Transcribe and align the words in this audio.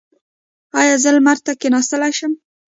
ایا 0.79 0.95
زه 1.03 1.09
لمر 1.15 1.37
ته 1.45 1.51
کیناستلی 1.61 2.11
شم؟ 2.17 2.33